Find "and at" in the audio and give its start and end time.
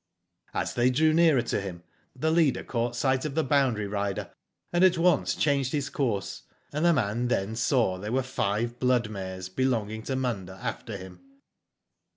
4.73-4.97